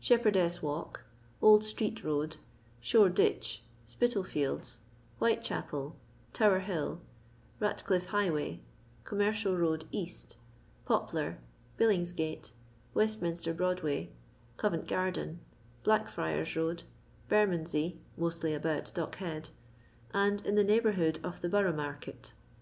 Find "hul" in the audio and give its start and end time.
6.58-7.00